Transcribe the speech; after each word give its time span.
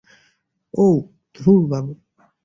ওউ, 0.73 0.95
ধুর 1.35 1.61
বাল। 1.69 1.87